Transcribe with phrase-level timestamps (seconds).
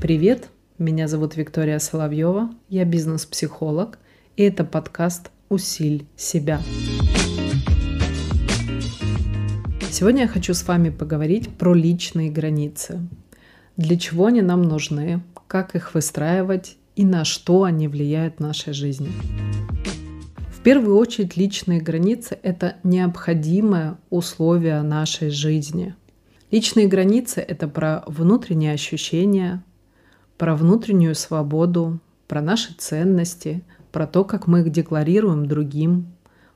[0.00, 3.98] Привет, меня зовут Виктория Соловьева, я бизнес-психолог,
[4.36, 6.60] и это подкаст «Усиль себя».
[9.90, 13.00] Сегодня я хочу с вами поговорить про личные границы.
[13.76, 18.72] Для чего они нам нужны, как их выстраивать и на что они влияют в нашей
[18.72, 19.10] жизни.
[20.68, 25.94] Первую очередь личные границы– это необходимое условие нашей жизни.
[26.50, 29.64] Личные границы– это про внутренние ощущения,
[30.36, 36.08] про внутреннюю свободу, про наши ценности, про то, как мы их декларируем другим,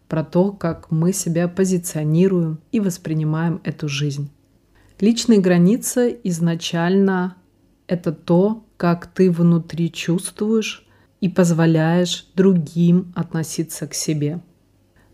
[0.09, 4.31] про то, как мы себя позиционируем и воспринимаем эту жизнь.
[5.01, 7.37] Личные границы изначально
[7.87, 10.87] это то, как ты внутри чувствуешь
[11.23, 14.41] и позволяешь другим относиться к себе.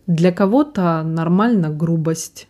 [0.07, 2.49] Для кого-то нормально грубость,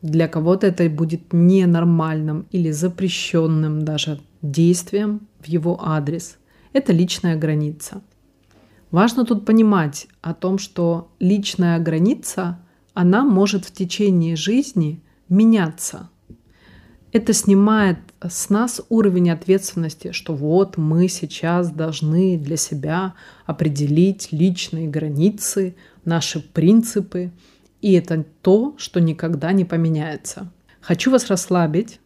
[0.00, 6.38] для кого-то это будет ненормальным или запрещенным даже действием в его адрес.
[6.72, 8.00] Это личная граница.
[8.92, 12.60] Важно тут понимать о том, что личная граница,
[12.94, 16.10] она может в течение жизни меняться.
[17.10, 23.14] Это снимает с нас уровень ответственности, что вот мы сейчас должны для себя
[23.46, 27.30] определить личные границы, наши принципы,
[27.80, 30.50] и это то, что никогда не поменяется.
[30.80, 32.00] Хочу вас расслабить.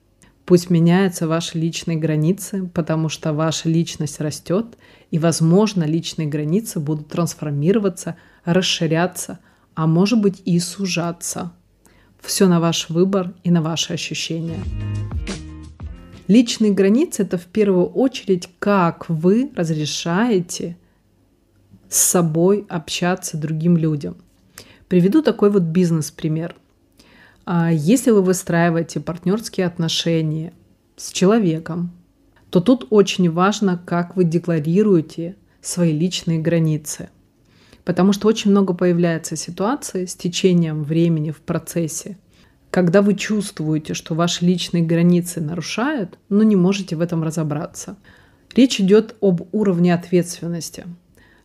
[0.44, 4.66] Пусть меняются ваши личные границы, потому что ваша личность растет,
[5.10, 9.38] и, возможно, личные границы будут трансформироваться, расширяться,
[9.74, 11.52] а может быть и сужаться.
[12.20, 14.58] Все на ваш выбор и на ваши ощущения.
[16.32, 20.76] Личные границы– это в первую очередь, как вы разрешаете
[21.88, 24.16] с собой общаться другим людям–
[24.92, 26.54] Приведу такой вот бизнес-пример.
[27.46, 30.52] А, если вы выстраиваете партнерские отношения
[30.96, 31.92] с человеком,
[32.50, 37.08] то тут очень важно, как вы декларируете свои личные границы.
[37.84, 42.18] Потому что очень много появляется ситуаций с течением времени в процессе,
[42.72, 47.96] когда вы чувствуете, что ваши личные границы нарушают, но не можете в этом разобраться.
[48.56, 50.86] Речь идет об уровне ответственности.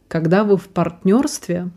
[0.07, 1.69] Когда вы в партнерстве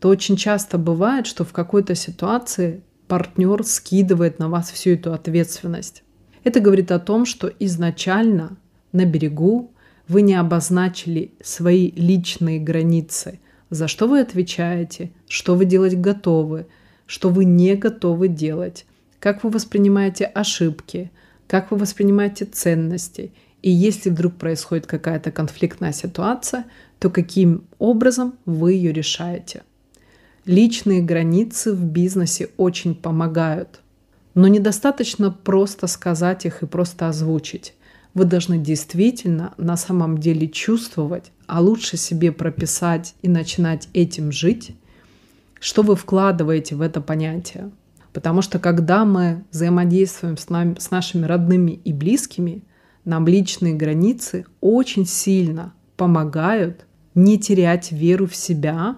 [0.00, 6.02] то очень часто бывает, что в какой-то ситуации партнер скидывает на вас всю эту ответственность.
[6.44, 8.56] Это говорит о том, что изначально
[8.92, 9.72] на берегу
[10.08, 13.40] вы не обозначили свои личные границы,
[13.70, 16.66] за что вы отвечаете, что вы делать готовы,
[17.06, 18.84] что вы не готовы делать,
[19.26, 21.10] как вы воспринимаете ошибки,
[21.48, 23.32] как вы воспринимаете ценности.
[23.60, 26.66] И если вдруг происходит какая-то конфликтная ситуация,
[27.00, 29.64] то каким образом вы ее решаете.
[30.44, 33.80] Личные границы в бизнесе очень помогают.
[34.34, 37.74] Но недостаточно просто сказать их и просто озвучить.
[38.14, 44.76] Вы должны действительно на самом деле чувствовать, а лучше себе прописать и начинать этим жить,
[45.58, 47.72] что вы вкладываете в это понятие.
[48.16, 52.64] Потому что когда мы взаимодействуем с, нами, с нашими родными и близкими,
[53.04, 58.96] нам личные границы очень сильно помогают не терять веру в себя,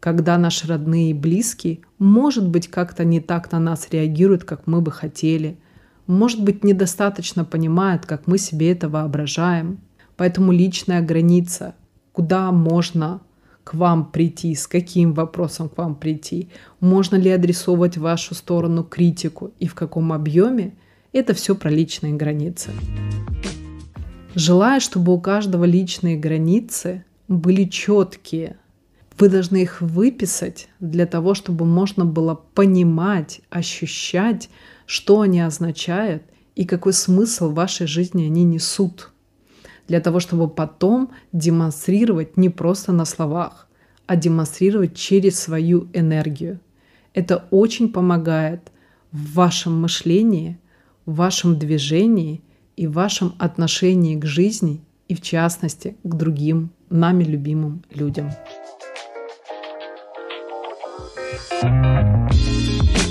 [0.00, 4.80] когда наши родные и близкие, может быть, как-то не так на нас реагируют, как мы
[4.80, 5.60] бы хотели,
[6.08, 9.78] может быть, недостаточно понимают, как мы себе это воображаем.
[10.16, 11.76] Поэтому личная граница,
[12.10, 13.20] куда можно
[13.66, 18.84] к вам прийти, с каким вопросом к вам прийти, можно ли адресовать в вашу сторону
[18.84, 20.74] критику и в каком объеме,
[21.12, 22.70] это все про личные границы.
[24.36, 28.56] Желаю, чтобы у каждого личные границы были четкие,
[29.18, 34.48] вы должны их выписать для того, чтобы можно было понимать, ощущать,
[34.86, 36.22] что они означают
[36.54, 39.10] и какой смысл в вашей жизни они несут.
[39.88, 43.68] Для того, чтобы потом демонстрировать не просто на словах,
[44.06, 46.60] а демонстрировать через свою энергию.
[47.14, 48.72] Это очень помогает
[49.12, 50.58] в вашем мышлении,
[51.06, 52.42] в вашем движении
[52.76, 58.30] и в вашем отношении к жизни и в частности к другим нами любимым людям.
[61.62, 63.05] Thank you.